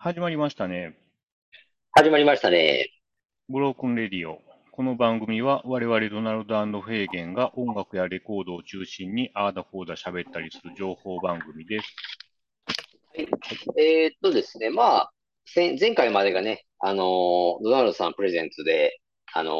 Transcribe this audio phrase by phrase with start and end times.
[0.00, 0.96] 始まりましたね。
[1.90, 2.88] 始まりましたね。
[3.48, 4.40] ブロークンレディオ。
[4.70, 11.96] この番組は我々ドナルドフェーゲンが音楽やレコードを中心にあーだこーだ喋ったりする情報番組です。
[13.16, 15.12] えーっとですね、まあ、
[15.56, 19.00] 前前回までがね、あのードナルドさんプレゼンツで、
[19.34, 19.54] あのー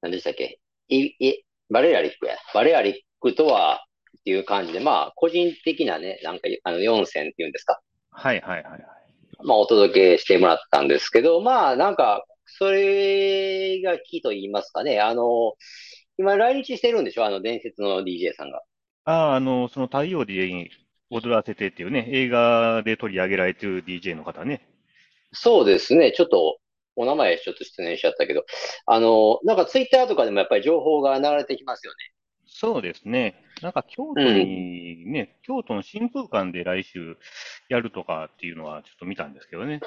[0.00, 0.58] 何でしたっけ？
[0.88, 2.34] い、い、バレアリックや。
[2.52, 3.84] バレアリックとは、
[4.18, 7.80] っていう感じで、まあ、個人的なね、なんか、あの、4選っていうんですか？
[8.10, 8.82] はいはいはいはい。
[9.44, 15.52] まあ、お届けしてもらったんですけど、まあ、なんか、それがキーと言いますかね、あのー
[16.18, 17.24] 今来日してるんでしょ？
[17.24, 18.60] あの、伝説の DJ さんが。
[19.04, 20.68] ああ、あの、その太陽で
[21.10, 24.68] 踊らせてっていうね、映画で取り上げられてる DJ の方ね。
[25.32, 26.12] そうですね。
[26.12, 26.58] ちょっと、
[26.94, 28.44] お名前ちょっと失念しちゃったけど、
[28.86, 31.96] あの、なんかツイッターとかでもやっぱり情報が流れてきますよね。
[32.62, 33.34] そうですね。
[33.60, 37.16] なんか京都にね、京都の新風館で来週
[37.68, 39.80] やるとかっていうのはちょっと見たんですけどね。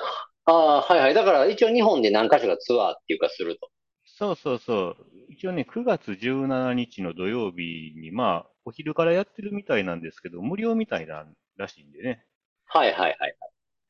[0.43, 1.13] ああ、はいはい。
[1.13, 3.69] だから一応日本で何か所かツアーっていうかすると。
[4.03, 4.97] そうそうそう。
[5.29, 12.25] 一応ね、9月17日の土曜日に、まあ、お昼からやってるみたいなんですけど、無料みたいならしいんでね。
[12.65, 13.37] はいはいはい。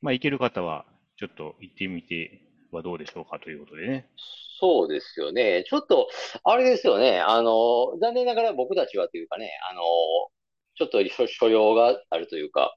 [0.04, 0.86] まあ、行ける方は、
[1.18, 4.08] ちょっと行ってみてはどうでしょうかということでね。
[4.60, 5.64] そうですよね。
[5.68, 6.08] ちょっと、
[6.44, 7.20] あれですよね。
[7.20, 9.82] あの、残念ながら僕たちはというかね、あの、
[10.78, 12.76] ちょっと所所用があるというか、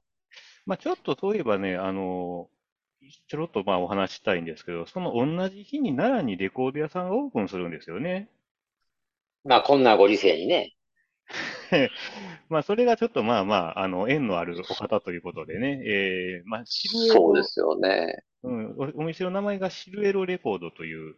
[0.65, 2.47] まあ、ちょっとそういえばね、あの、
[3.27, 8.29] ちょろっとまあお話ししたいんですけど、その同じ日に奈良にレコード屋さんがオープンするんですよね。
[9.45, 10.75] まあこんなご時世にね。
[12.49, 18.23] まあ、それがちょっとまあまあ、あの、縁のあるお方ということでね、えー、まあ、シルエロ、そうですよね。
[18.43, 21.15] うん、お、お店の名前がシルエロレコードという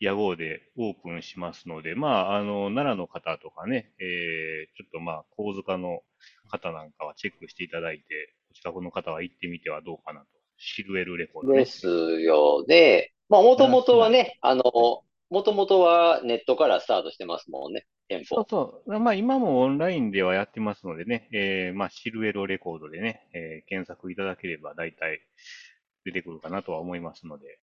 [0.00, 6.00] 屋号でオープンしますので、まあ、あの、奈良の方とかね、えー、ちょっとまあ、神塚の
[6.50, 10.26] 方なんかはチェックしていただいて、お近くの方は行ってみてはどうかなと。
[10.56, 11.66] シルエロレコードねで。
[11.66, 13.12] すよね。
[13.28, 14.62] まあもともとはね、あの、
[15.30, 18.46] もともとはネットからスタートしてますもんね、店そう舗。
[18.48, 19.00] そう。
[19.00, 25.20] まあ今もオンラインではやってますのでね、えー、まあシルエロレコードでね、えー検索いただければ大体
[26.04, 27.58] 出てくるかなとは思いますので。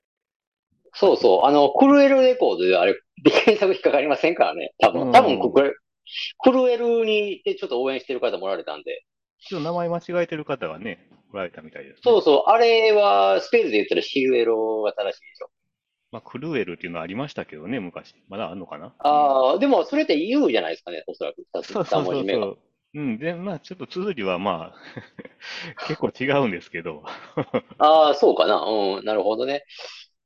[0.93, 1.45] そうそう。
[1.45, 2.93] あの、クルエルレコードであれ、
[3.23, 4.73] で検索引っかかりませんからね。
[4.79, 5.79] 多分、うん多分クルエル、
[6.39, 9.03] クルエルにでちょっと応援してる方もおられたんで。
[9.39, 12.01] ちょっと名前間違えてる方がね、おられたみたいですね。
[12.03, 12.49] そうそう。
[12.49, 15.49] あれは、スペルで言ったらシルエロが正しいでしょ。
[16.11, 18.13] まあクルエルっていうのはありましたけどね、昔。
[18.27, 18.93] まだあるのかな？
[18.99, 21.45] ああ、でもそれって U じゃないですかね、おそらく。
[21.53, 21.85] そうそう。
[21.85, 22.57] そうそう。
[22.93, 23.17] うん。
[23.17, 24.75] で、まあちょっと綴りはまあ
[25.83, 27.03] 結構違うんですけど。
[27.77, 28.57] ああ、そうかな。
[28.65, 29.63] うん、なるほどね。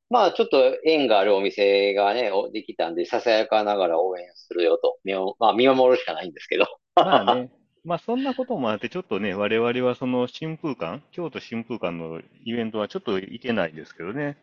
[0.10, 6.68] まあ、ちょっと縁があるお店がね、おできたんで、ささやかながら応援するよと、見をまあ、見守るしかないんですけど。
[7.00, 7.52] まあね。
[7.86, 14.38] まあそんなこともあって、ちょっとね、我々はその新風館、京都新風館のイベントはちょっと行けないですけどね。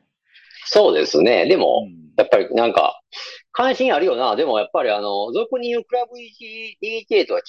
[0.67, 1.47] そうですね。
[1.47, 2.13] でうも、ん。
[2.17, 3.02] やっぱりなんか、
[3.53, 4.35] 関心あるよな。
[4.35, 7.43] でもやっぱりあの、俗に言うクラブ DJ とは違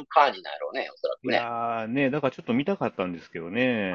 [0.00, 1.34] う感じなんやろうね、おそらくいね。
[1.36, 3.94] やーね、だからちょっと見たかったんですけどね。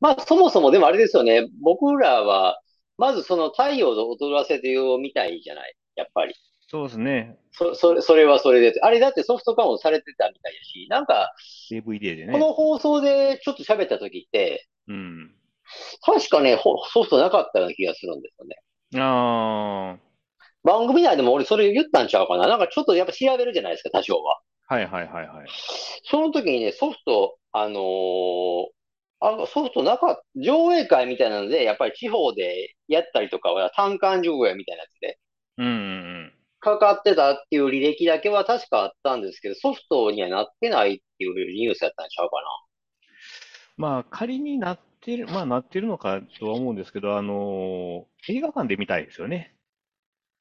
[0.00, 1.48] まあ、そもそもでもあれですよね。
[1.62, 2.60] 僕らは、
[2.96, 5.74] まずその太陽の踊らせてを見たいじゃない。
[5.94, 6.34] やっぱり。
[6.66, 7.38] そうですね。
[7.52, 8.74] そ、それ、それはそれで。
[8.82, 11.32] あれだってソフト化もされてたみたいだし、なんか、
[11.70, 12.38] DVD でこね。
[12.38, 15.34] の放送でちょっと喋った時って、うん。
[16.02, 18.56] 確かね、ほソフトなかったような気がするんですよね。
[18.96, 19.98] ああ、
[20.64, 22.46] 番組内でも俺それ言ったんちゃうかな。
[22.46, 24.40] なんかちょっとやっぱ調べるじゃないですか、多少は。
[24.66, 25.48] はいはいはいはい。
[26.04, 28.66] その時にね、ソフト、あのー
[29.20, 35.18] あ、ソフトなかっ上映会みたいなので、やっぱり地方でやったりとかは単館上映みたいなやつで、
[35.58, 35.74] うんうんう
[36.26, 36.32] ん。
[36.60, 42.36] かかってたっていう履歴だけは確かあったんですけど、ソフトにはなってないっていうニュースやったんちゃうか
[43.76, 49.54] まあ仮になってる、まあなってるのかとは思うんですけど、あのー映画館で見たいですよね。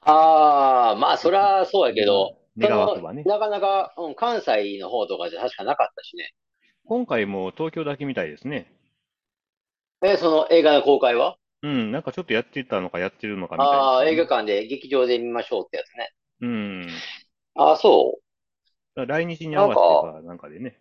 [0.06, 0.12] な。
[0.12, 3.24] ああ、まあそりゃそうやけど、願わそのくばね。
[3.24, 6.34] なかなか、うん、関西の方とかじゃ確かなかったしね。
[6.86, 8.74] 今回も東京だけみたいですね。
[10.04, 11.38] え、その映画の公開は？
[11.64, 16.14] うん、なんかちょっとやってたのかやってるのかみたいですああ、ね映画館で劇場で見ましょうってやつね。
[16.42, 16.88] うん。
[17.56, 18.20] ああ、そ
[18.96, 20.80] 来日に合わせてかなんかでね。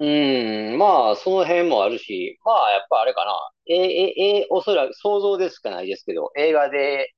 [0.00, 0.06] う。
[0.06, 3.32] うん、まあ、その辺もあるし、まあ、やっぱあれかな。
[3.66, 7.12] え、え、え、おそらく想像ですかないですけど、映画で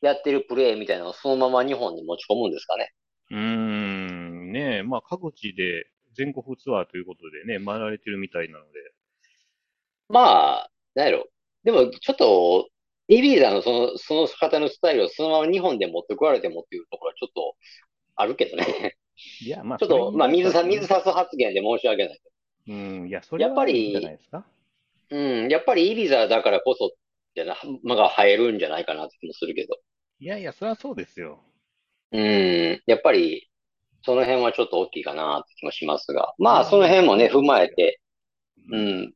[0.00, 2.92] やってるプレイみたいなのをそのまま日本に持ち込むんですかね。
[3.30, 8.70] うーん、ねえ、まあ各地で全国ツアーということでね、回られてるみたいなので。
[10.08, 11.26] まあ、なんやろ。
[11.64, 12.68] でも、ちょっと、
[13.08, 17.56] イビーザのその、その方のスタイルをそのまま日本で持ってこられてもっていうところはちょっと
[18.16, 18.96] あるけどね。
[19.42, 22.20] いや、まあ、ちょっと、まあ、水さ、水差す発言で申し訳ない
[22.66, 22.74] けう
[23.04, 24.46] ん、いや、それやっぱりはいいんじゃないですか。
[25.10, 26.92] うん、やっぱりイビザだからこそ、
[27.34, 29.76] じゃな、まが入るんじゃないかなって気もするけど。
[30.20, 31.40] いやいや、そりゃそうですよ。
[32.12, 33.50] うん、やっぱり、
[34.02, 36.34] その辺はちょっと大きいかなって気もしますが。
[36.38, 38.00] まあ、まあ、その辺もね、踏まえて、
[38.70, 38.80] うん。
[38.80, 39.12] うん、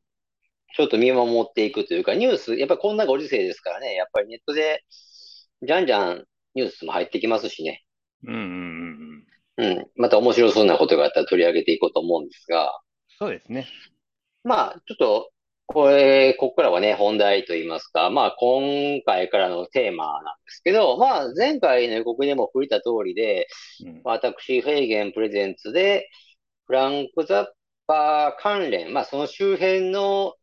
[0.75, 4.83] ちょっと見守っていくというか、ニュース、やっぱりこんなご時世ですからね、やっぱりネットで、
[5.61, 6.25] じゃんじゃん
[6.55, 7.83] ニュースも入ってきますしね。
[8.23, 8.88] うんうんうん
[9.59, 9.77] うん。
[9.77, 9.87] うん。
[9.95, 12.79] また面白そうなことがあったら取り上げていこうと思うんですが、
[13.19, 13.67] そうですね。
[14.43, 15.31] まあ、ちょっと、
[15.65, 23.47] これ、ここからはね、本題といいますか、まあ、今回からのテーマなんですけど、まあ、前回の予告でも触れた通りで、
[23.85, 24.01] うん。
[24.03, 26.09] 私、フェイゲンプレゼンツで、
[26.65, 27.45] フランク・ザッ
[27.85, 30.35] パー関連、まあ、その周辺の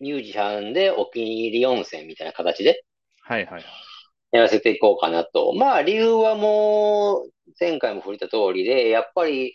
[0.00, 2.84] ミュージシャンでお気に入り温泉みたいな形で
[3.22, 3.64] はいはいはい。
[4.34, 5.52] やらせていこうかなと。
[5.52, 9.54] まあ、理由はもう、前回も触れた通りで、やっぱり、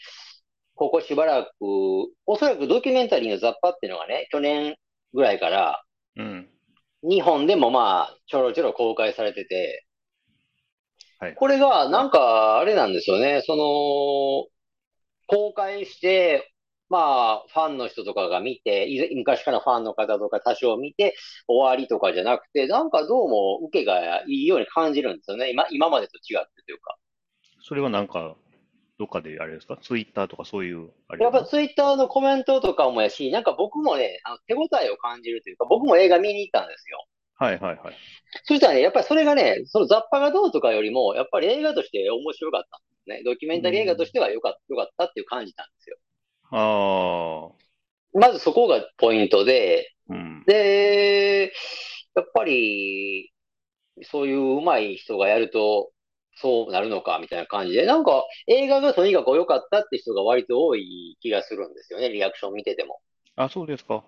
[0.74, 1.52] ここしばらく、
[2.26, 4.78] おそらくドキュメンタリーの雑把っていうのがね、去年
[5.14, 5.84] ぐらいから、
[6.16, 6.50] うん。
[7.04, 9.86] 日本でもまあ、ちょろちょろ公開されてて、
[11.20, 11.36] はいはい。
[11.36, 13.42] これがなんかあれなんですよね。
[13.46, 14.48] その、
[15.28, 16.49] 公開して、
[16.90, 21.16] まあ、ファンの人とかが見て、い昔からファンの方とか多少見て
[21.48, 25.52] 終わりとかじゃなくて、なんかどうも受けがいいように感じるんですよね。
[25.52, 26.96] 今、今までと違ってというか。
[27.62, 28.36] それはなんか、
[28.98, 29.78] どっかであれですか？
[29.82, 37.06] ツイッターとかそういう、あれやっぱツイッターのコメントとかもやし、なんか僕もね、あの手応えを感じるというか、僕も映画見に行ったんですよ。
[37.36, 37.96] はいはいはい。
[38.44, 43.24] そしたらね、やっぱりそれがね、その雑把がどうとかよりも、やっぱり映画として面白かったんですね。
[43.24, 44.06] ドキュメンうタリー映画とん。
[44.06, 45.96] しては良かった、良かったっていう感じたんですよ。
[46.52, 47.60] ああ、
[48.14, 50.44] まずそこがポイントで、うん。
[50.46, 51.52] で、
[52.16, 53.32] やっぱり、
[54.04, 55.92] そういう上手い人がやると、
[56.36, 63.02] そうなるのか、みたいな感じで、なんか、映画がとにかく良かったって人が割と多い気がするんですよね、リアクション見てても。
[63.36, 64.04] あ、そうですか。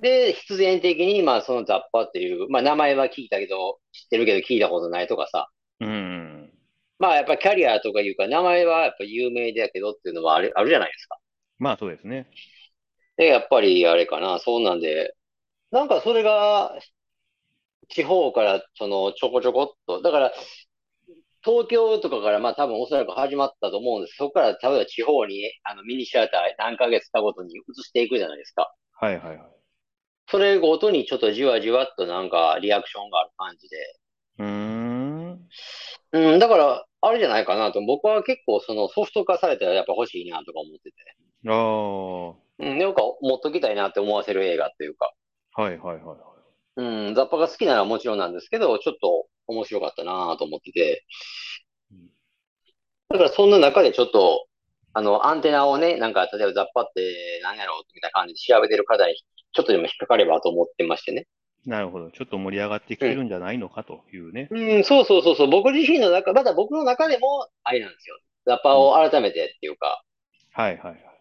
[0.00, 5.48] で、必然的に、まあ、そのザッパっていう、まあ、名前は聞いたけど、知ってるけど聞いたことないとかさ、
[5.80, 6.52] うん。
[6.98, 11.18] まあ、やっぱキャリアとかいうか、名前はやっぱ有名だけどっていうのはある、あるじゃないですか。
[11.64, 12.28] まあそうですね。
[13.16, 15.14] で、やっぱりあれかな、そうなんで、
[15.70, 16.78] なんかそれが、
[17.88, 20.32] 地方からそのちょこちょこっと、だから
[21.42, 24.16] 東京とかからまあ多分おそらく始まったと思うんです。
[24.16, 28.74] そこから例えば地方にあのミニシアター何ヶ月かごとに移していくじゃないですか。
[29.00, 29.46] はいはいはい。
[30.28, 33.76] それごとにちょっとじわじわっとなんかリアクションがある感じで。
[34.38, 35.48] うーん。
[36.12, 37.82] うん、だからあれじゃないかなと。
[37.82, 40.96] 僕は結構そのソフト化されたらやっぱ欲しいなとか思ってて。
[41.46, 45.12] あうん、なんか持っときたいなって思わせる映画っていうか。
[45.58, 46.18] いはいはいはい。
[46.76, 51.04] うん、雑把が好きならもちろんなんですけど、ちょっと面白かったなと思ってて。
[51.92, 52.08] うん
[53.10, 54.46] だからそんな中でちょっと、
[54.92, 61.26] あの、アンテナをね、なんか、例えば雑把って何やろうみたいな感じで調べてる方に、ちょっとでも引っかかればと思ってましてね。
[61.66, 62.10] なるほど。
[62.10, 63.10] ちょっと盛り上がってきうん。
[63.10, 64.48] てるんじゃないのかというね。
[64.50, 65.50] うん、そうそうそうそう。
[65.50, 68.16] 僕自身の中、まだ僕の中でも、あれなんですよ。
[68.46, 68.80] 雑把うん。
[68.80, 70.02] を改めてっていうか、
[70.52, 71.13] はいはいはい。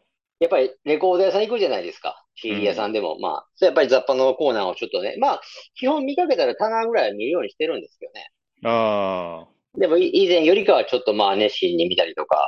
[0.44, 2.22] やっぱりレコード屋さん行くじゃないですか。
[2.36, 2.94] う CD 屋さんん。
[2.94, 3.18] でも。
[3.18, 5.42] まあ、それやっぱり雑把のコーナーをちょっとね、まあ、
[5.76, 8.30] 基本見かけたら棚ぐらいは見るようにしてるんですけどね。
[8.66, 9.48] あ
[9.78, 12.46] でもい以前よりかはちょっとまあ熱心に見たりとか。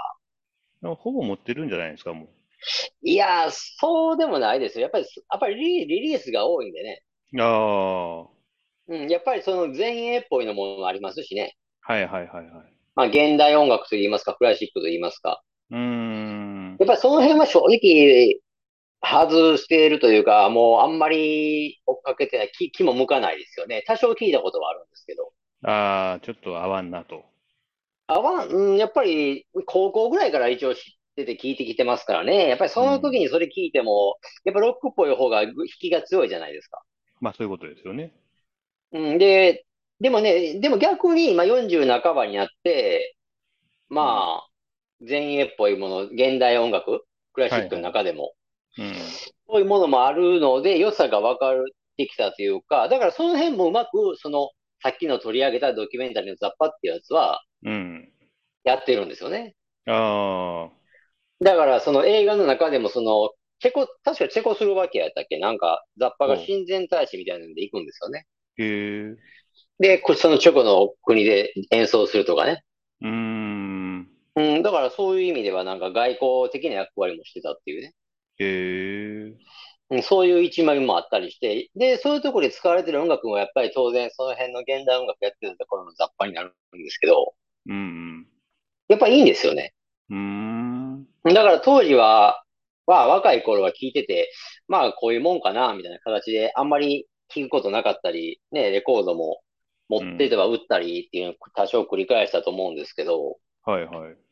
[0.84, 2.28] あ、ほぼ持ってるんじゃないですか、も
[3.02, 4.82] いやー、そうでもないですよ。
[4.82, 7.04] やっぱり、やっぱりリリリースが多いんでね。
[7.34, 7.42] う。
[7.42, 8.28] ああ、
[8.88, 11.56] うん、やっぱりその前衛っぽいのもありますしね。
[11.80, 12.74] はいはいはいはい。
[12.96, 15.42] まあ現代音楽と言いますか、クラシックと言いますか。
[15.72, 16.15] うーん。
[16.86, 18.40] やっぱりその辺は正直
[19.02, 23.84] 外しているというか、もうあんまり追っかけてない、気、気も向かないですよね。
[23.88, 25.34] 多少聞いたことはあるんですけど。
[25.64, 27.26] ああ、ちょっと合わんなと。
[28.08, 30.84] あわ、うん、やっぱり高校ぐらいから一応知っ
[31.16, 32.48] てて聞いてきてますからね。
[32.50, 33.20] やっぱりその時うん。
[33.20, 36.84] にそれ聞いても、やっぱロックっぽい方がぐ引きが強いじゃないですか。
[37.20, 38.14] まあそういうことですよね。
[38.92, 39.66] うん、で、
[40.00, 43.18] でもね、でも逆に今40半ばになって、
[44.00, 44.20] うん。
[44.20, 44.50] まあ、
[45.00, 48.04] 前衛っぽいもの、現代音楽、クラシックのはいはい。
[48.04, 48.34] 中でも、
[48.78, 48.94] うん。
[49.48, 51.64] そういうものもあるので、良さが分かっ
[51.98, 54.50] てきたというか、だからその辺もうまく、その、
[54.82, 58.12] さっきの取り上げたドキュメンタリーのザッパっていうやつは、うん。
[58.64, 59.56] やってるんですよね。
[59.88, 65.40] ああ、だからその映画の中でもその、チェコ、確かチェコスロバキアやったっけ？
[65.40, 68.26] なんか、ザッパがほ親善大使みたいなので行くんですよね。
[68.58, 68.64] う。
[68.64, 69.16] へえ。
[69.80, 72.64] で、こそのチェコの国で演奏するとかね。
[73.02, 73.45] うーん。
[74.36, 77.94] うん、だからそういう意味ではなんか外交的な役割もしてたっていうね。
[78.38, 79.38] へえ。
[79.92, 87.34] うん、そういう一枚もあったりして、で、そういうところで使われてる音楽もやっぱり当然その辺の現代音楽やってるところの雑把になるんですけど、
[87.68, 88.28] うん
[88.88, 89.74] やっぱいいんですよね。
[90.10, 91.06] うん。
[91.24, 91.34] うーん。
[91.34, 92.44] だから当時は、
[92.88, 94.32] は若い頃は聞いてて、
[94.68, 99.42] まあこういうもんかな、みたいな形で、あんまり聞くことなかったり、ね、レコードも
[99.90, 104.25] 持ってては打ったりっていうのを多少繰り返したと思うんですけど、はいはい。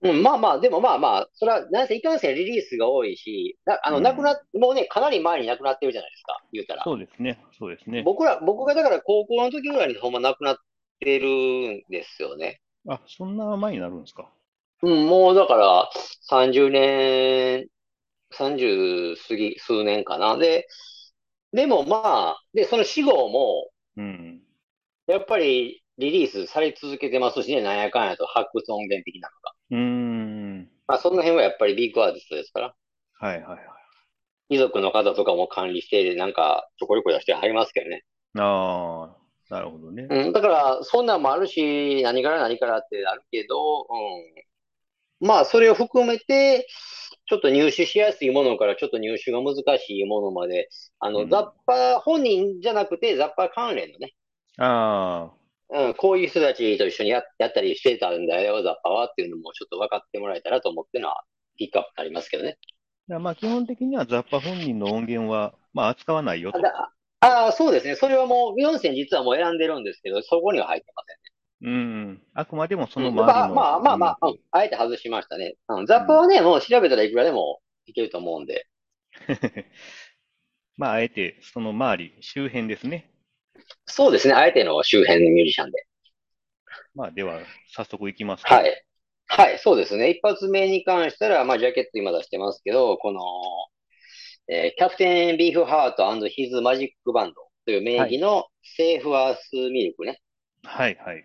[0.00, 6.84] うん、まあまあ、でもまあまあ、それは、なんせいかんせんリリースが多いし、なあの、うん亡くなっ、もうね、かなり前に亡くなってるじゃないですか、言うたら。
[6.84, 7.38] そうですね。
[7.58, 8.02] そうですね。
[8.02, 10.56] 僕ら、僕がだから高校の時ぐらいにほんま亡くなっ
[11.00, 12.60] てるんですよね。
[12.88, 14.30] あ、そんな前になるんですか？
[14.82, 15.90] うん、もうだから
[16.22, 17.66] 30年、
[18.30, 20.36] 30過ぎ、数年かな。
[20.36, 20.68] で、
[21.52, 24.40] でもまあ、で、その死後も、うん。
[25.08, 29.52] やっぱりリリースされ続けてますしね、なんやかんやと発掘音源的なのが。
[29.70, 30.70] うーん。
[30.86, 32.74] まあ、その辺はやっぱりビッグアーティストですから。
[33.20, 33.58] はいはいはい。
[34.50, 38.04] 遺族の方とかも管理して、なんか、ちょこちょこ出してはりますけどね。
[38.38, 39.14] あ
[39.50, 40.06] あ、なるほどね。
[40.08, 45.26] うん、だから、そんなんもあるし、何から何からってあるけど、うん。
[45.28, 46.66] まあ、それを含めて、
[47.28, 54.14] ちょっと入手しやすいものからちょっと入手が難しいものまで、あの、うん雑把本人じゃなくて雑把関連のね、
[54.56, 55.30] あ
[55.70, 61.22] うん、こういう人たちと一緒にや、やったりしてたんだよ、雑把はっていうのもちょっと分かってもらえたらと思ってのは、
[61.56, 62.58] ピックアップになりますけどね。
[63.10, 63.18] あ。
[63.18, 66.58] まあ基本的には雑把本人の音源は、まあ扱わないよと。
[66.58, 67.96] あだああ、そうですね。
[67.96, 71.28] それはもう、ビヨン実はもう選んでるんですけど、そこには入ってませんね。
[71.60, 71.70] う
[72.12, 72.22] ん。
[72.34, 75.56] あくまでもそのうん周りのまあまあまあまあ、うん音あえて外しましたね。
[75.68, 78.68] うん、雑把はね、もう調べたらいくらでもいけると思うんで。
[79.26, 79.66] 楽
[80.76, 83.10] まああえてその周り、周辺ですね。
[83.86, 84.34] そうですね。
[84.34, 85.84] あえての周辺のミュージシャンで。
[86.94, 87.40] まあでは
[87.74, 88.56] 早速いきますか。
[88.56, 88.84] はい。
[89.30, 90.10] はい、そうですね。
[90.10, 93.20] 一発目に関したら、まあ、ジャケット今出してますけど、この、
[94.48, 97.34] えーキャプテンビーフハートヒズマジックバンド
[97.66, 100.20] という名義のセーフアースミルクね。
[100.64, 101.24] はいはい。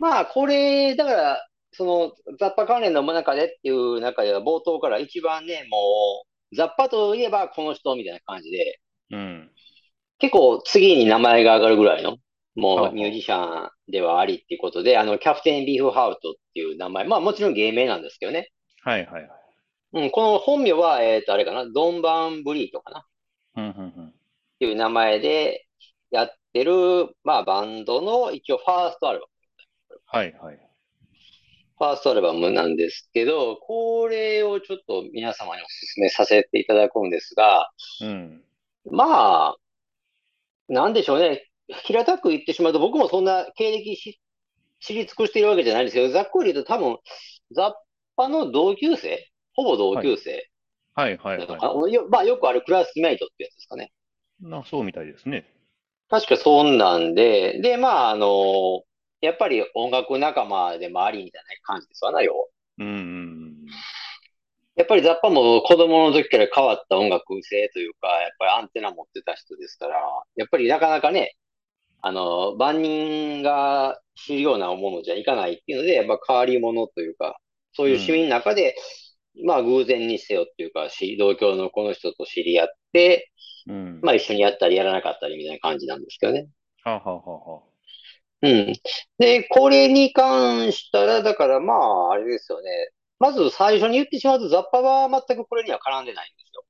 [0.00, 8.80] まあ、これ、だから、その、雑把関連の中でっていう中では、冒頭から一番ね、もう、雑把といえばこの人みたいな感じで、
[9.10, 9.50] うん。
[10.18, 12.16] 結構次に名前が上がるぐらいの、は
[12.56, 18.50] もあうミュージシャンではありっていうことで、あの、キャプテンビーフハートっていう名前、まあもちろん芸名なんですけどね。
[18.82, 19.30] はいはいはい。
[19.92, 23.00] うん、この本名は、えっと、あれかな、ドンバンブリートかな？
[23.00, 23.04] っ
[23.56, 24.14] うんうん
[24.58, 25.66] ていう名前で
[26.10, 26.72] やってる、
[27.22, 29.26] まあバンドの一応ファーストアルバ
[29.90, 30.00] ム。
[30.04, 30.58] はいはい。
[31.78, 37.70] ファーストアルバムなんですけど、これをちょっと皆様にお勧めさせていただくんですが、
[38.00, 38.42] うん。
[38.90, 39.56] まあ、
[40.68, 41.44] なんでしょうね。
[41.84, 44.20] 平たく言ってしまうと、僕もそんな経歴し
[44.80, 46.98] 知り尽くしているわけじゃないんですけど、ざっくり言うと多分、
[47.52, 47.74] 雑
[48.16, 49.30] 把の同級生？
[49.54, 50.48] ほぼ同級生
[50.94, 53.92] はいはいはかなよまあよくあるクラスメイトってやつですかね。
[54.42, 54.46] い。
[54.46, 55.46] な、そうみたいですね。
[56.08, 58.82] 確かそんなんで、で、まあ、あの、
[59.20, 62.46] やっぱり音楽仲間でもありみたいな感じですわな、要は。
[62.78, 63.47] うんうん
[64.78, 69.98] やっぱりザッパも子供の時から変わった音楽性というか、やっぱりアンテナ持ってた人ですから、
[70.36, 71.34] やっぱりなかなかね、
[72.00, 77.40] あの、万人が知るようなものじゃいかないっていうので、やっぱ変わり者というか、
[77.72, 78.76] そういう趣味の中で、
[79.44, 83.30] まあ偶然にせよっていうか、し同郷のこの人と知り合って、
[83.66, 83.76] うん。
[83.76, 84.00] うん。
[84.02, 86.48] まあ一緒にやったりやらなかったりみたいな感じなんですけどね。
[86.84, 87.68] はあ、はあはあはあ、
[88.42, 88.72] うん。
[89.18, 92.70] で、これに関したら、だからまあ、あれですよね。
[93.18, 96.64] まず最初に言ってしまうと、ザッパは全くこれには絡んでないんですよ。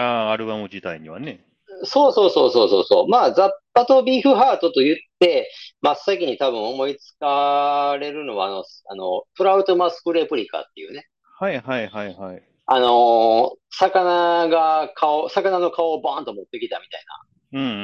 [0.00, 1.44] ああ、アルバム自体にはね。
[1.84, 3.08] そうそうそうそうそうそう。
[3.08, 11.06] まあ、ザッパとビーフハートと言って、真っ先に多分思いつかれるのは、あの、あの、プラウトマスクレプリカっていうね。
[11.38, 12.42] はいはいはいはい。
[12.66, 17.04] あのー魚が顔、魚の顔をバーンと持ってきたみたい
[17.52, 17.60] な。
[17.60, 17.82] うんうんうんう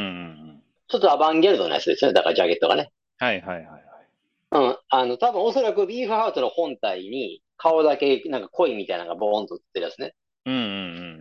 [0.52, 0.62] ん。
[0.88, 2.14] ちょっとアバンギャルドなやつですよね。
[2.14, 2.92] だからジャケットがね。
[3.18, 3.82] はいはいはいはい。
[4.52, 4.78] うん。
[4.88, 10.14] あの、多分おそらくビーフハートの本体に顔だけなんか濃いみたいなのがボーンと映ってるやつね。
[10.44, 10.62] うんうんう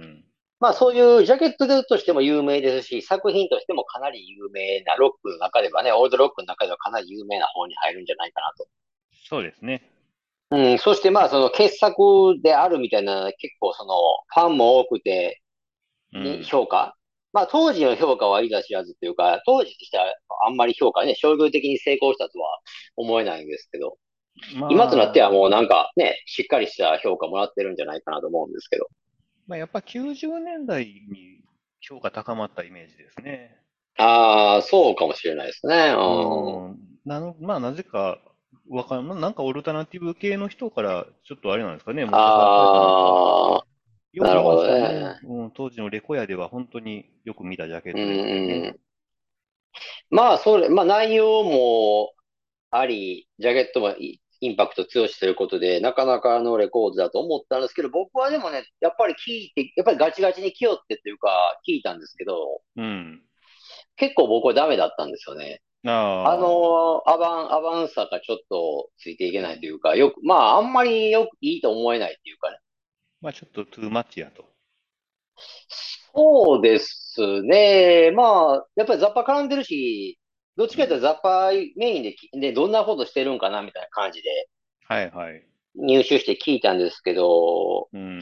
[0.03, 0.25] ん
[0.59, 8.67] まあそういうジャケットとしても有名ですし、作品としてもかなり有名なロックの中ではね、オールドロックの中ではかなり有名な方に入るんじゃないかなと。
[9.27, 9.91] そうですね。
[10.51, 13.93] うん、そしてまあその傑作であるみたいな結構その
[14.33, 15.41] ファンも多くて、
[16.13, 16.43] うん。
[16.43, 16.95] 評価。
[17.33, 20.05] まあ当時の評価はいざ知らずというか、当時としては
[20.47, 22.59] あんまり評価ね、商業的に成功したとは
[22.95, 23.97] 思えないんですけど、
[24.55, 28.87] まあ今となってはもうなんかね、しっかりした評価もらってるんじゃないかなと思うんですけど。
[29.47, 31.41] まあ、やっぱ90年代に
[31.79, 33.57] 評価高まったイメージですね。
[33.97, 35.93] ああ、そうかもしれないですね。
[35.95, 36.65] うん。
[36.65, 36.77] うん。
[37.05, 38.19] なの、まあ、なぜか、
[38.69, 43.63] わかん、なんかオルタナティブ系の人から、ちょっとあれなんですかね、ああ、
[44.15, 48.79] なるほどねうん、当時のレコヤでは本当によく見たジャケットうんですよね。
[50.11, 50.17] うん。
[50.17, 52.13] まあ、それ、まあ内容も
[52.71, 63.21] あり、ジャケットもいいインパクト強しということで、なかなかのレコードだと思ったんですけど、僕はでもね、やっぱり聞いて、やっぱりガチガチに来よってっていうか、聞いたんですけど、うん。
[63.95, 65.61] 結構僕はダメだったんですよね。
[65.85, 66.33] ああ。
[66.33, 72.57] あの、アバン、アバンさがちょっとついていけないというか、よく、まあ、あんまりよくいいと思えないっていうかね。
[73.21, 74.45] まあちょっとトゥーマッチやと。
[76.15, 78.11] そうですね。
[78.11, 80.17] まあ、やっぱりザッパ絡んでるし、
[80.57, 84.49] どっちかというとザッパメインでき、で、どんなことしてるんかなみたいな感じで
[84.87, 85.43] はいはい。
[85.75, 88.21] 入手して聞いたんですけど、うん。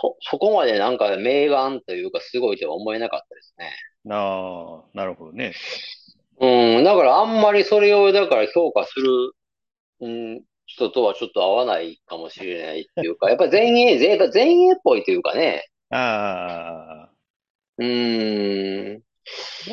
[0.00, 3.72] そ、そこまでなんか名眼というかすごいとは思えなかったですね。
[4.10, 5.54] ああ、なるほどね。
[6.40, 9.32] うん、だからあんまりそれをだから評価する、
[10.00, 13.98] うん、人とはちょっと合わないかもしれないっていうか、 やっぱり前衛、
[14.32, 15.68] 前衛、っぽいというかね。
[15.90, 17.10] ああ。
[17.78, 19.02] うーん、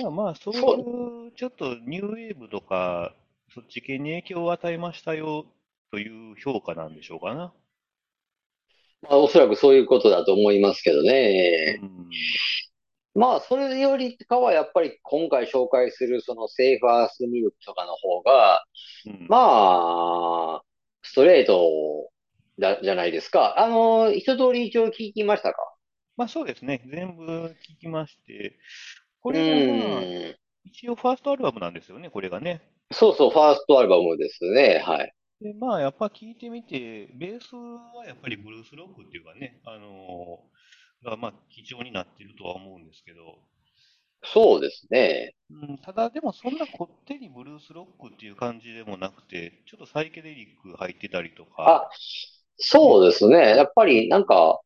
[0.01, 3.13] まあまあ、そうそいう、ちょっとニューウェーブとか、
[3.53, 5.46] そっち系に影響を与えましたよ
[5.91, 7.53] という評価なんでしょうかな。
[9.01, 11.79] まあおそらくそういうことだと思いますけどね。
[11.81, 12.10] うん。
[13.13, 18.63] まあ、それよりかはやっぱり今回紹介するそのセーファースミルクとかの方が、
[19.05, 19.27] うん。
[19.27, 20.63] まあ、
[21.01, 22.10] ストレート
[22.58, 23.60] だ、じゃないですか。
[23.60, 25.58] あの、一通り一応聞きましたか？
[26.15, 26.84] まあそうですね。
[26.86, 28.58] 全部聞きまして。
[29.22, 30.36] こうれがまあ、ん。
[30.63, 32.62] 一応ファーストアルバムなんですよね、これがね。
[32.92, 34.80] そうそう、ファーストアルバムですね。
[34.86, 35.13] はい。
[35.42, 40.40] で、まあやっぱ聞いてみて、ベースはやっぱりブルースロックっていうかね、あの
[41.04, 43.40] がまあ貴重になっているとは思うんですけど、
[44.24, 45.36] そうですね。
[45.50, 51.90] うん、ただでもそんなこってりブルースロックっていう感じでもなくて、ちょっとサイケデリック入ってたりとか、あ、
[52.58, 53.56] そうですね。
[53.58, 54.62] やっぱりなんか、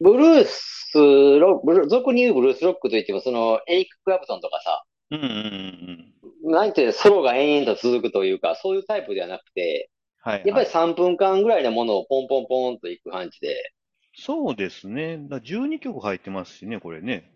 [0.00, 6.14] ブルースロック、ブル俗に言うブルースロックといっても、その、エリック・クラプトンとかさ、うんうんうん
[6.44, 6.52] うん。
[6.52, 9.90] なんてソロが延々と続くというか、そういうタイプではなくて、
[10.22, 10.66] はいやっぱりはい。
[10.66, 13.72] 3分間ぐらいのものをポンポンポンといく感じで。
[14.14, 15.18] そうですね。
[15.28, 17.32] だ12曲入ってますしね、これね。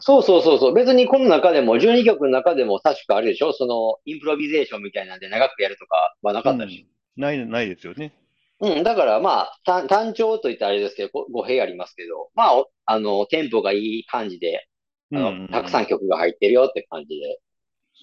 [0.00, 0.74] そうそうそうそう。
[0.74, 3.52] 別にこの中でも、12曲の中でも確かあれでしょ？
[3.52, 6.86] その、インプロビゼーションみたいなんで長くやるとかはなかったし。
[7.16, 8.12] ない、ないですよね。
[8.60, 14.66] うん、だからまあ、単単調といったらあれですけど、こ語弊ありますけど、まあ、おあの、テンポがいい感じで、
[15.12, 17.40] あの、うんうんうんたくさん曲が入ってるよって感じで。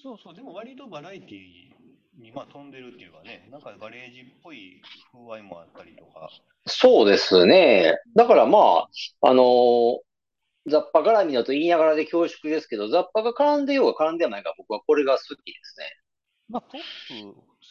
[0.02, 4.80] そうそう、でも割とバラエティにまあ飛んでるっていうかね、なんかガレージっぽい
[5.12, 6.30] 風合いもあったりとか。
[6.66, 7.98] そうですね。
[8.14, 8.88] だからまあ、
[9.28, 10.00] あの
[10.68, 15.86] ザッパ絡みだと言いながらで恐縮ですけど、ザッパが絡んでようが絡んでないか僕はこれが好きですね。
[16.48, 16.82] まあ、ポップで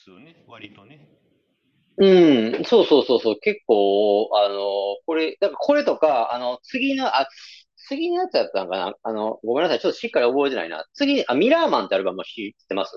[0.03, 1.24] すよね、割とね。
[1.97, 4.57] うん、そうそうそうそう、結構、あの、
[5.05, 7.27] これ、だからこれとか、あの、次の、あ、
[7.87, 8.93] 次のやつやったのかな？
[9.03, 10.85] あの、ごめんなさい、ちょっとしっかり覚えてないな。
[10.93, 12.91] 次、あ、ミラーマンってアルバム知ってます？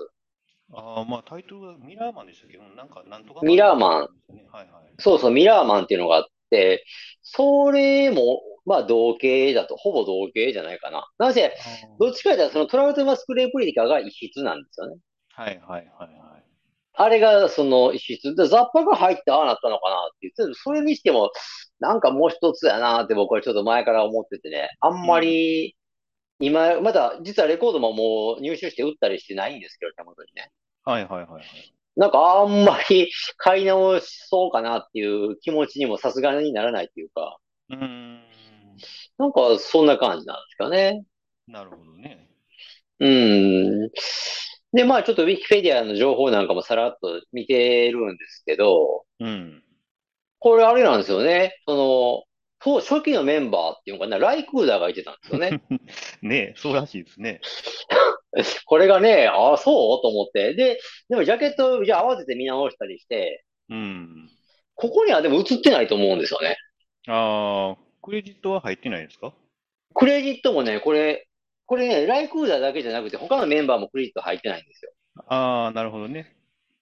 [0.73, 2.57] ああ、まあタイトルはミラーマンでしたけ？
[2.57, 4.07] ど、なんかなんとかミラーマン。
[4.35, 4.93] ね、はいはい。
[4.97, 6.83] そうそう、ミラーマンっていうのがあって、
[7.21, 11.07] それも、まあ、同型だと、ほぼ同型じゃないかな。
[11.17, 11.55] なぜ、
[11.99, 14.97] どっちかというと、そのトラウトマスクレープリカが異質なんですよね。
[15.33, 16.09] はいはいはいはい。
[16.99, 21.31] あれがその異質で、ザッパが入ってああなったのかなって言って、それにしても、
[21.79, 25.77] なんかもう一つやなって僕はちょっと前から思っててね、あんまり、
[26.41, 30.51] 今、まだ実はレコードももう入手して売ったりしてないんですけど、手元にね。
[30.83, 31.43] はいはいはいはい。
[31.95, 37.37] なんかあんまり買い直しそうかなっていう気持ちにもさすがにならないっていうか、
[37.69, 38.21] うーん、
[39.17, 41.05] なんかそんな感じなんですかね。
[41.47, 42.27] なるほどね。
[42.99, 43.89] うん。
[44.73, 49.63] で、まあちょっとウィキペディアの情報なんかもさらっと見てるんですけど、うん。
[50.39, 51.57] これあれなんですよね。
[51.67, 52.23] その、
[52.61, 55.61] そう初期のメンバーっていうのかな、ライクーダーがいてたんですよね。
[56.21, 57.41] ねえ、そうらしいですね。
[58.65, 60.01] これがね、ああ、そう？
[60.01, 60.53] と思って。
[60.53, 60.79] で、
[61.09, 64.29] でもジャケット、じゃあ合わせて見直したりして、うん。
[64.75, 66.57] ここにはでも映ってないと思うんですよね。
[67.07, 69.33] ああ、クレジットは入ってないですか？
[69.93, 71.28] クレジットもね、これ、
[71.69, 74.91] これね、ライクーダーだけじゃなくて、他のメンバーもクレジット入ってないんですよ。
[75.27, 76.35] ああ、なるほどね。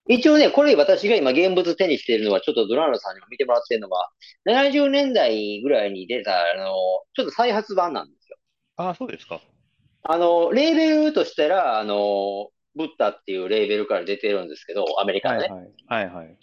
[0.08, 4.10] 一応ね、これ私が今現物手にしているのは、ちょっとドナルドさんにも見てもらってるのが、
[4.45, 6.71] 70年代ぐらいに出た、あの、
[7.15, 8.38] ちょっと再発版なんですよ。
[8.78, 9.41] ああ、そうですか。
[10.04, 15.50] あの、レーベルとしたら、あの、ブッダっていうレーベルから出てるんですけど、アメリカのね。
[15.50, 16.10] はいはい。
[16.10, 16.38] はいはい。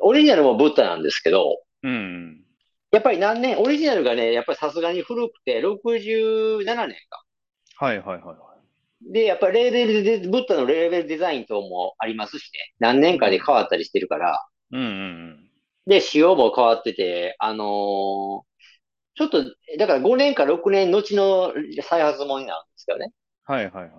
[0.00, 2.40] オリジナルもブッダなんですけど、うん。
[2.92, 7.22] やっぱり何年、オリジナルがね、やっぱりさすがに古くて、67年か。
[7.80, 9.12] はいはいはいはい。
[9.12, 12.74] で、やっぱりレーベルで、ブッダのレーベルデザイン等もありますしね。
[12.78, 14.46] 何年かで変わったりしてるから。
[14.72, 15.50] うんうん
[15.86, 18.50] で、仕様も変わってて、あのー
[19.16, 19.44] ちょっと、
[19.78, 23.12] だから5年か6年後の再発ものになるんですよね。
[23.48, 23.54] うん。
[23.54, 23.92] はいはいはい。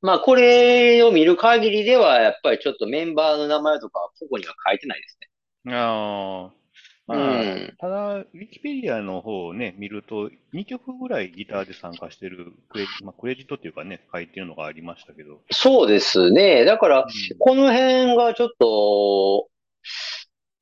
[0.00, 5.28] まあ、これを見る限りでは、やっぱりちょっとメンバーの名前とか、ここには書いてないですね。
[5.74, 6.65] ああ。
[7.08, 7.76] うまあ、ん。
[7.78, 15.40] ただ、ウィキペディアの方をね、見ると、2曲ぐらいギターで参加してるクレジ、まあ、クレジットっていうかね、書いてるのがありましたけど。
[15.50, 16.64] そうですね。
[16.64, 17.06] だから、う
[17.38, 19.48] この辺がちょっと、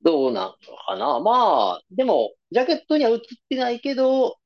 [0.02, 0.52] どうなんの
[0.86, 1.20] かな。
[1.20, 4.36] まあ、でも、ジャケットには映ってないけど、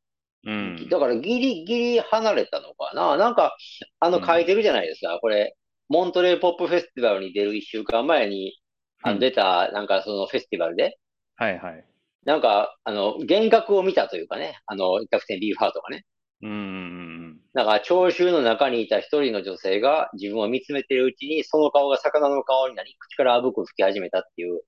[0.44, 0.50] ん。
[0.50, 0.88] うん。
[0.88, 3.16] だからギリギリ離れたのかな。
[3.16, 3.56] なんか、
[4.00, 5.18] あのうん書いてるじゃないですか。
[5.20, 5.56] これ、
[5.88, 8.58] モントレーポップフェスティバルに出る一週間前に、
[9.02, 10.98] あのうん出た、なんかそのフェスティバルで、
[11.38, 11.84] はいはい。
[12.24, 16.04] なんか、あの、幻覚を見たというかね、あの、キャプテンビーフハートがね。
[16.42, 24.60] うんうんなんか、聴衆の中にいた一人の女性が自分を見つめているうちに、その顔が魚の顔になり、口からあぶく吹き始めたっていう、うん。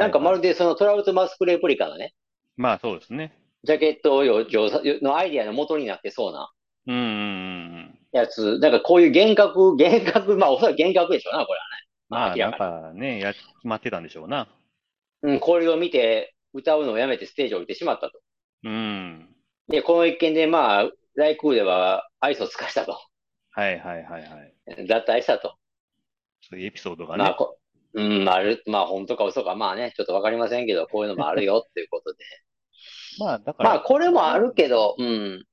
[0.00, 2.14] なんかまるでそのトラウトマスクレプリカのね、
[2.56, 3.32] まあそうですね。
[3.64, 4.70] ジャケットをよよ
[5.02, 6.50] のアイディアの元になってそうな
[6.86, 11.88] うんうんうんやつ、なんかこういう幻覚、幻覚、まあおそらく幻覚でしょうな、これはね。
[12.08, 14.48] まあなん明らかかね、や、決まってたんでしょうな。
[15.22, 15.32] に。
[15.34, 18.20] うん、これを見て、歌うのをやめてステージを降りてしまったと。
[18.64, 19.28] うん。
[19.68, 22.98] で、この一件でまあ、ライクーでは愛想を尽かしたと。
[23.50, 24.28] はいはいはいは
[24.76, 24.86] い。
[24.86, 25.56] 脱退したと。
[26.40, 27.34] そういうエピソードがまあ、ね。
[27.36, 27.58] こ
[27.94, 32.24] うん、ある、まあ本当か嘘か、まあね、ちょっとわかりませんけど、こういうのもあるよっていうことで。
[33.18, 33.70] まあだから。
[33.70, 35.44] まあこれもあるけど、うん。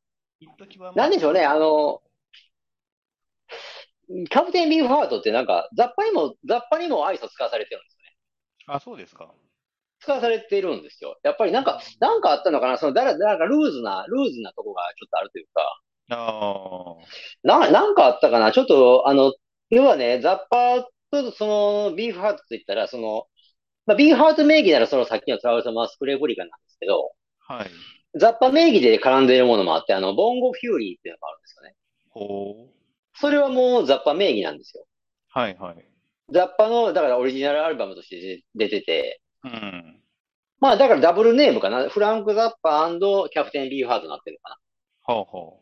[0.95, 2.01] なんでしょうね、あの、
[4.07, 8.15] キャプテンビーフハートってなんか、雑把にも、雑把にも愛想使わされてるんですよね。
[8.67, 9.33] あ、そうですか。
[10.05, 11.17] 使わされてるんですよ。
[11.23, 12.77] やっぱりなんか、なんかあったのかな？
[12.77, 16.95] その、だら、なんかルーズな、ルーズなとこがちょっとあるというか、あ
[17.43, 18.51] な、なんかあったかな？
[18.51, 19.33] ちょっと、あの、
[19.71, 23.25] 要はね、雑把と、その、ビーフハートと言ったら、その、
[23.87, 27.11] まあ、ビーフハート名義ならそのさっきのトラウトマスクレプリカなんですけど、
[27.47, 27.55] あ。
[27.55, 27.71] はい。
[28.17, 31.75] 雑把名義で絡んでいるものもあって、あの、ボンゴフューリーっていうのがあるんですよね。
[32.09, 33.19] ほう。
[33.19, 34.85] それはもう雑把名義なんですよ。
[35.29, 35.85] はいはい。
[36.31, 40.01] 雑把の、だからオリジナルアルバムとして出てて、うん。
[40.59, 41.89] まあだからダブルネームかな。
[41.89, 44.57] フランク・ザッパーキャプテン・ビーフハートになってるのかな。
[45.01, 45.61] ほうほ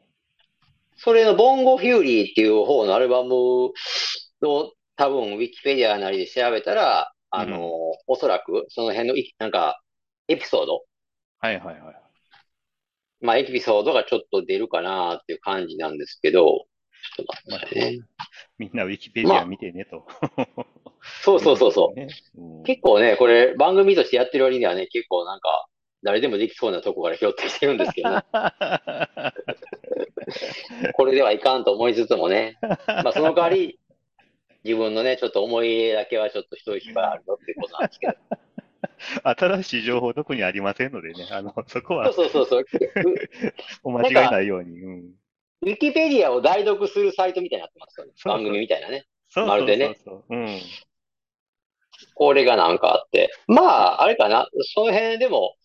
[0.96, 3.74] それのボンゴ・フューリーっていう方のアルバムを
[4.96, 7.74] 多分ウィキペディアなりで調べたら、あの、うん
[8.06, 9.82] おそらくその辺のいなんか
[10.28, 10.80] エピソード、う。
[11.40, 11.96] はいはいはい。
[13.22, 16.66] まあエピソードがちょっと出るかなっていう感じなんですけど、
[17.16, 18.00] ちょっとまあ待ってね。
[18.58, 20.06] みんなウィキペディア見てねと。
[21.24, 22.00] そうそうそうそう。
[22.00, 22.08] ね。
[22.38, 25.68] うん結構ね、これ番組としてやってる割にはね、結構なんか
[26.02, 28.24] 誰でもできそうなとこから拾ってきてるんですけどね。
[30.96, 32.58] これではいかんと思いつつもね。
[32.62, 33.80] まあその代わり、
[34.64, 38.14] 自分のね、ちょっと思い入れだけはちょっと一人一倍あるよっていうことなんですけど。
[39.24, 42.84] 新しい情報特にありませんのでね、あの、そこはそうそうそうそう。
[43.84, 44.80] お間違いないように。
[44.80, 45.14] うん。
[45.62, 48.12] ウィキペディアを代読するサイトみたいになってますよね。
[48.16, 49.06] そうそう番組みたいなね。
[49.30, 50.38] そうまるでねそうそうそう。
[50.38, 50.60] うん。
[52.14, 53.32] これがなんかあって。
[53.48, 54.48] まあ、あれかな。
[54.74, 55.56] その辺でも、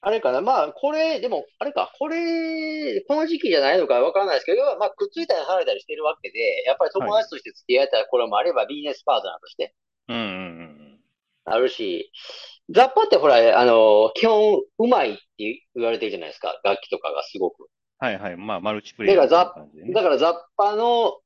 [0.00, 0.40] あれかな。
[0.40, 1.92] まあ、これ、でも、あれか。
[1.98, 9.74] これ、この時期じゃないのかわからないですけど、まあ、くっついたり離れたりしてるわけで、やっぱり友達として付き合えたらこれもあれば、ビジネスパートナーとして
[10.08, 11.00] うんうんうん。
[11.44, 12.12] あるし、
[12.70, 16.60] ザッパってほら、あの、基本、うまいって言われてるじゃないですか。
[16.64, 17.68] 楽器とかがすごく。
[17.98, 18.36] はいはい。
[18.36, 19.92] まあ、マルチプレイヤーみたいな感じでね。
[19.92, 21.18] だからザッパの、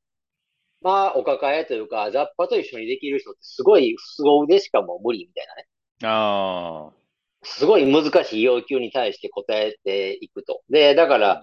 [0.82, 5.68] まあ、お抱えというか、ザッパと一緒にできる人ってすごい凄腕しかもう無理みたいなね。
[6.04, 7.02] ああ。
[7.44, 10.62] すごい難しい要求に対して答えていくと。
[10.70, 11.40] で、だから、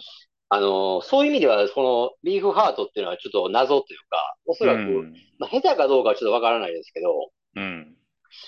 [0.50, 5.14] あの、そういう意味では、このビーフハートっていうのはちょっと謎というか、おそらく、うん。
[5.38, 7.96] まあ、下手かどうかはちょっとわからないですけど、うん。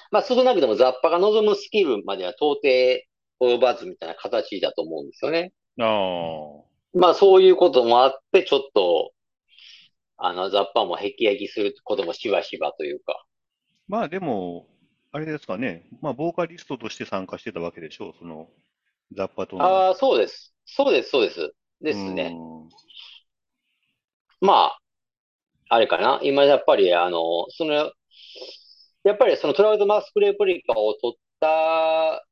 [0.09, 3.05] まあ、少なくともザッパが望むスキルまでは到底
[3.39, 5.53] 及ばずみたいな形だと思うんですよね。
[5.79, 6.97] ああ。
[6.97, 9.11] まあ、そういうこともあって、ちょっと、
[10.23, 13.25] あの、ザッパも辟易することもしばしばというか。
[13.87, 14.67] まあでも、
[15.11, 15.83] あれですかね。
[16.01, 18.13] まあ、ボーカリストとして参加してたわけでしょう。
[18.17, 18.47] その、
[19.13, 19.65] ザッパとの。
[19.65, 20.53] ああ、そうです。
[20.65, 21.53] そうです、そうです。
[21.81, 22.33] ですね。
[22.33, 22.69] うん。
[24.39, 24.79] まあ、
[25.69, 26.19] あれかな。
[26.23, 27.91] 今やっぱり、あの、その、
[29.03, 32.23] やっぱりそのトラウトマスクレプリカを撮った、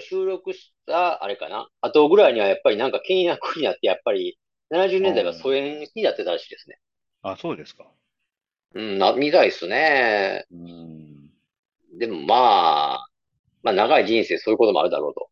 [0.00, 1.68] 収録した、あれかな。
[1.80, 4.38] 後ぐらいにはやっぱりなんか倹約 になって、やっぱり
[4.70, 6.78] 70年代は疎遠になってたらしいですね。
[7.22, 7.86] あ、そうですか。
[8.74, 10.44] うん、な、みたいですね。
[10.50, 11.30] うん。
[11.98, 13.06] でもまあ、
[13.62, 15.30] まあ長い人生そういうこともあるだろうと。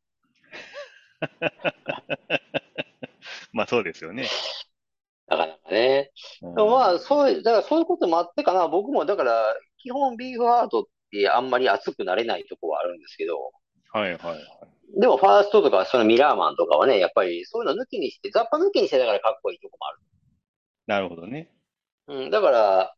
[3.53, 4.29] まあそうですよね。
[5.27, 6.13] なかなかね。
[6.43, 8.69] うんでもまあ、そういう、だからそういうこともあってかな。
[8.69, 13.53] 僕もだから、基本ビーフハートってあんまり熱くなれないとこはあるんですけど、
[13.93, 15.01] はいはいはい。
[15.01, 19.99] でもファーストとかそのミラーマンとかはね、やっぱりそういうの抜きにして、雑把抜きにしてだからかっこいいとこもある。
[20.87, 21.51] なるほどね。
[22.11, 22.95] うん、だから、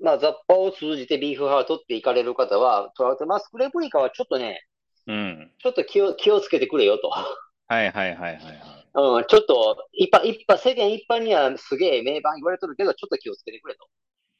[0.00, 4.64] まあ、雑把を通じてビーフハートって行かれる方は、トラウトマスクレプリカはちょっとね、
[5.08, 5.50] うん。
[5.58, 7.08] ちょっと気を、気をつけてくれよと。
[7.08, 7.26] は
[7.70, 8.62] いはいはいはい、はい。
[8.94, 13.88] うん、ちょっと、一般、一般、世間一般にはすげえ名盤言われてるけど、ちょっと気をつけてくれと。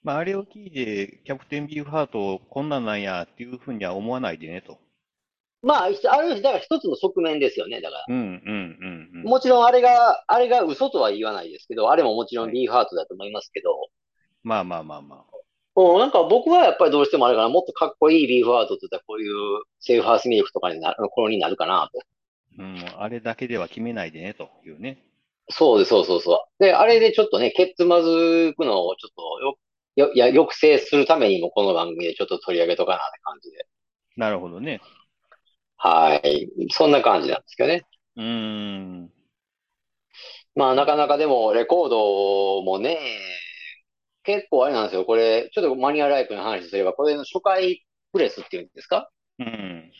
[0.04, 4.78] まあ、あれを聞いて、キャプテンビーフハート、こんなんなんやっていうふうには思わないでねと。
[5.62, 8.04] まあ、ある種、だから一つの側面ですよね、だから。
[8.08, 8.97] うんうんうんうん。
[9.28, 13.70] もちろんあれが、あれが嘘とは言わないですけど、あれももちろんビーフハートだと思いますけど。
[13.70, 13.88] はい、
[14.42, 15.24] まあまあまあまあ。
[15.80, 22.00] うん、なんか僕はやっぱりどうしてもあれかな、もっとかっこいいビーフハートって言ったらこういうセーフハウスミルクとかになる、頃になるかなと。
[22.58, 25.04] うん、あれだけでは決めないでね、というね。
[25.50, 26.62] そうです、そうそうそう。
[26.62, 29.58] で、あれでちょっとね、ケッツまずくのをちょっとよ
[29.98, 33.66] よ、や、抑制するためにもこの番組でちょっと取り上げとかなって感じで。
[34.16, 34.80] なるほどね。
[35.76, 36.48] はい。
[36.70, 37.84] そんな感じなんですけどね。
[38.16, 39.12] うーん。
[40.58, 42.98] まあ、なかなかでも、レコードもね、
[44.24, 45.04] 結構あれなんですよ。
[45.04, 49.08] これ、ちょっとマニュアライクの話すれば、これの初回プレスっていうんですか？
[49.38, 49.92] うん。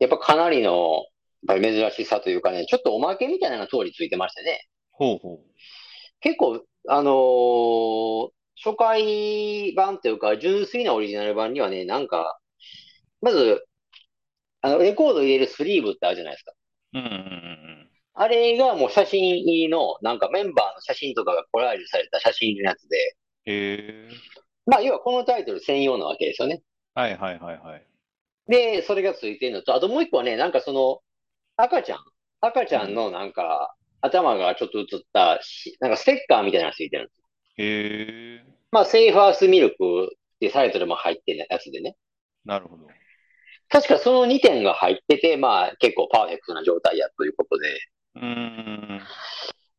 [0.00, 1.04] やっぱかなりの、
[1.46, 4.66] やっぱり珍しさというかね、ちょっとおまけみたいなのが通りついてましてね。
[4.90, 5.38] ほうほう。
[6.18, 8.28] 結構、あのー
[8.60, 12.40] 初回版というか、純粋なオリジナル版にはね、なんか、
[13.20, 13.64] まず、
[14.60, 16.52] あの、レコード入れるスリーブってあるじゃないですか。
[16.94, 17.47] うん。
[18.20, 23.16] あれがもう写真入りの、なんかメンバーの写真とかがコラージュされた写真のやつで。
[23.46, 24.08] へ
[24.66, 26.60] まあ、要はこのタイトル専用なわけですよね。
[26.94, 27.86] はいはいはいはい。
[28.48, 30.98] で、それがついてるのと、あともう一個はね、なんかその、
[31.56, 31.98] 赤ちゃん、
[32.40, 35.38] 赤ちゃんのなんか、頭がちょっと映った、
[35.78, 38.44] なんかステッカーみたいなのがついてるんですへえ。
[38.72, 39.78] まあ、セーファースミルクっ
[40.40, 41.96] ていうタイトルも入ってるやつでね。
[42.44, 42.88] なるほど。
[43.68, 47.78] 確かその2点が入ってて、まあ、結構パーフェクトな状態やということで。
[48.20, 49.00] うん。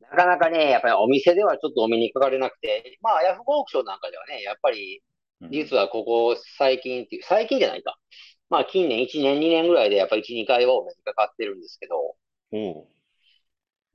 [0.01, 5.01] なかなかね、やっぱりお店ではちょっとお目にかかれなくて、まあ、ヤフオークションなんかではね、やっぱり、
[5.51, 7.97] 実はここ最近っていう、最近じゃないか。
[8.49, 12.15] まあ、近年1年、2年ぐらいでやっぱり1、2回はお目にかかってるんですけど、
[12.51, 12.87] お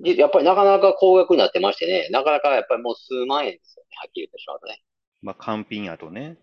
[0.00, 4.82] で、やっぱりなかなか高額になってましてね、なかなかやっぱりもう数万円ですよね、はっきり言ってしまうとね。
[5.22, 6.38] まあ、完品やとね。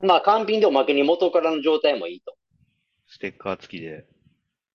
[0.00, 2.36] まあ、完品でおまけに元からの状態もいいと。
[3.06, 4.06] ステッカー付きで。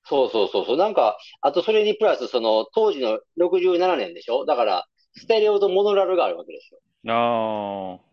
[0.05, 0.77] そうそうそうそう。
[0.77, 4.45] なんか、あとそれにプラス、その、当時の67年でしょ？
[4.45, 6.79] だから、ステレオとモノラルがあるわけですよ。
[7.07, 8.05] ああ。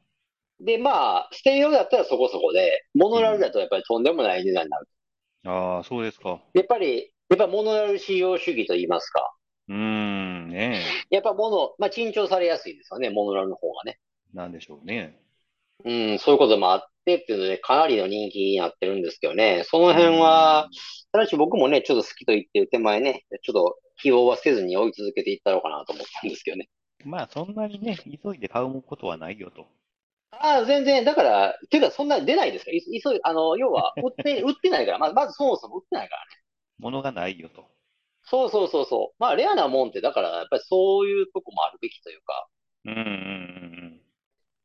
[0.61, 4.89] で、まあ、ステレオだったらそこそこで、モノラルだとやっぱりとんでもない値段になる。
[5.45, 6.41] うん、ああ、そうですか。
[6.55, 9.35] やっぱり、やっぱモノラル使用主義と言いますか。
[9.69, 13.99] うーん、ねやっぱもの、まあ、珍重されやすいですよね、モノラルの方がね。
[14.33, 15.19] なんでしょうね。
[15.85, 19.65] うん、そういうこともあってっていうので、かなりの人気になってるんですけどね。
[19.67, 20.69] その辺は、
[21.13, 26.69] ただし僕もね、ちょっと好きと言ってる手前ね、ちょっと起用はせずに追い続けていったのかなと思ったんですけどね。
[27.05, 29.67] まあ、そんなにね、急いで買うことはないよと。
[30.31, 36.27] ああ、全然、だから、ていうか、そんなに出ないですか急い、あの、要は、売って、 売ってないから、まず、まずそもそも売ってないからね。
[36.79, 37.67] 物がないよと。
[38.25, 39.17] そうそうそうそう。
[39.19, 42.49] まあ、レアなもんって、だから、やっぱりそういうとこもあるべきというか。
[42.87, 43.62] うんうんうん。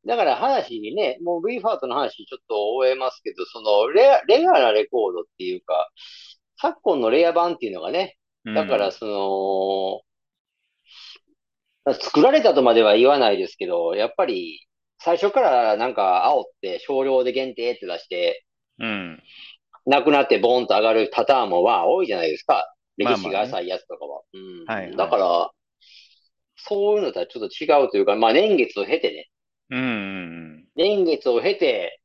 [0.08, 5.89] だから話にね、もう V ファートの話ちょっと終えますけど、そのレア、レアなレコードっていうか、
[6.60, 8.17] 昨今のレア版っていうのがね、
[8.56, 10.04] だからそ
[11.86, 14.67] の、作られたとまでは言わないですけど、やっぱり
[15.00, 18.46] 最初からなんか煽って少量で限定って出して、
[18.80, 19.24] うん。
[19.86, 22.74] なくなってボーンと上がるパターンもまあ多いじゃないですか。
[22.98, 24.22] 歴史が浅いやつとかは。
[24.34, 24.65] うん。
[24.65, 25.52] はい、はい、だから、
[26.58, 29.30] そういうのとはちょっと違うというか、まあ年月を経てね。
[29.69, 30.65] うん。
[30.75, 31.99] 年月を経て、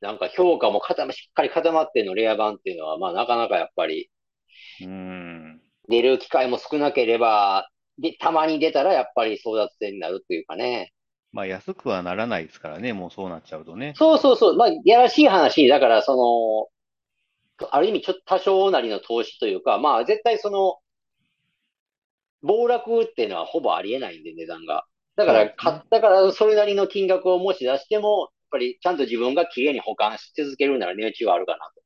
[0.00, 4.10] なんか評価も固ま、しっかり固まってのレア版っていうのは、まあなかなかやっぱり、
[4.82, 5.60] うん。
[5.88, 10.92] 出る機会も少なければ、で、たまに出たらやっぱり争奪戦になるっていうかね。
[11.32, 13.94] まあ安くはならないですからね、もうそうなっちゃうとね。
[13.96, 14.56] そうそうそう。
[14.56, 16.70] まあ、やらしい話、だからそ
[17.58, 20.78] の、ある意味ちょっと多少なりの投資というか、まあ絶対その、
[22.42, 24.84] 暴落っていうのはほぼありえないんで、値段が。
[25.16, 31.82] だから、買ったからそれなりの金額をもし出しても、やっぱりちゃんと自分が綺麗に保管し続けるなら値打ちはあるかなと。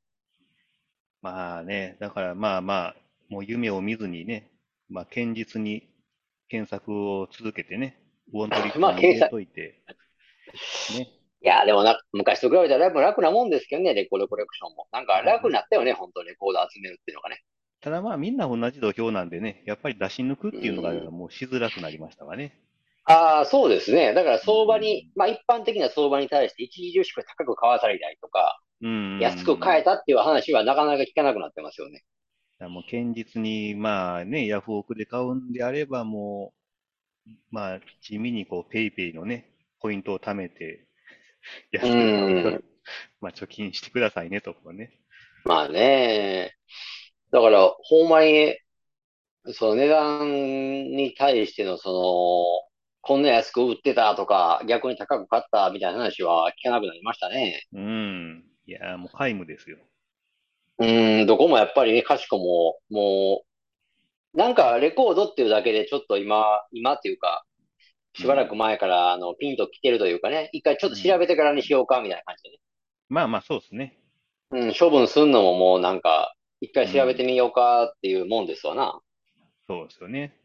[1.23, 2.97] まあね、だからまあまあ、
[3.29, 4.51] もう夢を見ずにね、
[4.89, 5.89] まあ堅実に
[6.49, 9.83] 検索を続けてね、ウォントリックに入れといて、
[10.99, 11.09] ね。
[11.43, 14.89] いや、でもな、昔と比べたら楽なもんですけどね、レコードコレクションも。
[14.93, 17.43] なんか楽になったよね、本当レコード集めるっていうのがね。
[17.81, 22.61] ただまあみんな同じ土俵なんでね、やっぱり出し抜くっていうのがもうしづらくなりましたわね。
[23.11, 24.15] ああ、そうですね。
[24.15, 28.61] だから相場に、まあ一般的な相場に対して一時重視が高く買わされたりとか、
[29.21, 32.05] 安く買えたっていう話はなかなか聞かなくなってますよね。
[32.61, 36.53] もう堅実に、まあね、ヤフオクで買うんであればも
[37.27, 40.87] う、まあ地味にこうペイペイのね、ポイントを貯めて、
[41.73, 42.65] 安うく買うん。
[43.21, 44.91] まあ、貯金してくださいね、とかね。
[45.45, 46.55] まあね。
[47.33, 48.57] だから、ほんまに、
[49.53, 50.33] その値段
[50.91, 52.70] に対しての、その、
[53.03, 57.67] こんな安く売ってたとか、逆に高く買ったみたいな話は聞かなくなりましたね。
[57.73, 58.45] うん。
[58.67, 59.79] いやー、もう皆無ですよ。
[60.79, 63.43] うん、どこもやっぱりね、かしこも、も
[64.35, 67.45] う、なんかレコードっていうだけでちょっと今、今っていうか、
[68.15, 72.59] しばらく前から、あの、ピンと来てるというかね、一回ちょっと調べてからにしようか、みたいな感じでね。
[73.09, 73.99] まあまあ、そうですね。
[74.51, 79.01] うん、処分すんのももうなんか、一回調べてみようかっていうもんですわな。
[79.67, 80.40] そうですよね。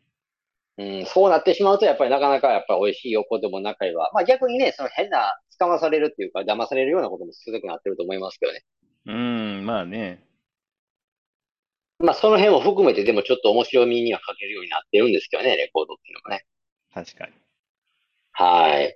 [0.78, 8.64] うん、そうなってしまうと、やっぱりなかなかやっぱり美味しい横でも中には、まあ逆にね、その変な、捕まされるっていうか、騙されるようなことも少なくなってると思いますけどね。
[9.06, 10.22] うん、まあね。
[12.00, 16.46] まあその辺も含めてでもちょっと面白みには欠けるようになってるんですけどね、レコードっていうのもね。
[16.94, 17.34] 確かに。
[18.34, 18.96] はい。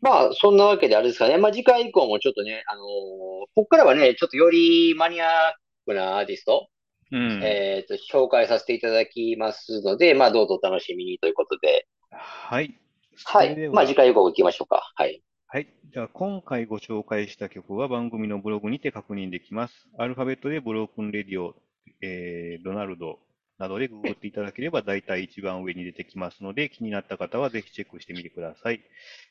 [0.00, 1.38] まあそんなわけであれですかね。
[1.38, 2.84] まあ次回以降もちょっとね、あのー
[3.54, 5.28] こっからはね、ちょっとよりマニアッ
[5.86, 6.68] クなアーティスト、
[7.12, 7.40] うん。
[7.42, 11.86] えっと、紹介させていただきますので、まあどうぞお楽しみにということで。
[12.10, 12.78] はい。
[13.24, 13.68] はい。
[13.68, 14.92] まあ次回以降行きましょうか。
[14.94, 15.22] はい。
[15.46, 15.68] はい。
[15.92, 19.74] じゃあ、今回ご紹介した曲は番組のブログにて確認できます。
[19.98, 21.54] アルファベットでブロークンレディオ、
[22.02, 23.20] えー、ロナルド
[23.58, 28.80] などでググっていただければ大体一番上に出てきますので、気になった方はぜひチェックしてみてください。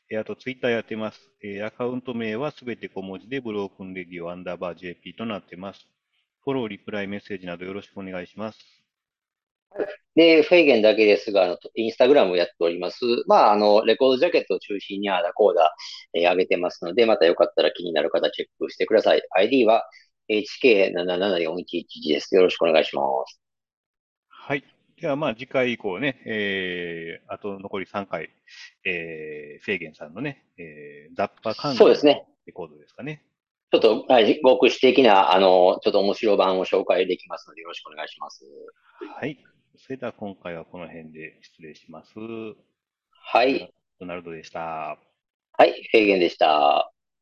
[0.10, 1.20] えーあと、ツイッターやってます。
[1.44, 5.86] えーアカウント名はすべて小文字でブロークンレディオアンダーバー JP となってます。
[6.44, 8.60] フォロー、リプライ、メッセージなどよろしくお願いします。
[10.16, 13.00] で、フェーゲンだけですが、あの、インスタグラムをやっております。
[13.28, 15.74] まあ、あの、レコードジャケットを中心にあーだこうだ、
[16.14, 19.22] えー上げてますので、またよかったら気になる方チェックしてください。
[19.32, 19.84] ID は
[20.30, 22.36] HK774111 です。
[22.36, 23.40] よろしくお願いします。
[24.28, 24.64] はい。
[25.02, 28.30] では、まあ、次回以降ね、えー、あと残り3回、
[28.86, 31.88] えー、フェーゲンさんのね、えー、雑把関の
[32.46, 33.24] レコードですかね。
[33.74, 38.46] ちょっと、はい、極視的な、あの、ちょっと面白版を紹介できますので、よろしくお願いします。
[39.20, 39.40] はい。
[39.78, 42.14] それでは今回はこの辺で失礼します。
[43.10, 43.74] はい。
[44.00, 45.00] ドナルドでした。
[45.58, 46.93] はい、フェーゲンでした。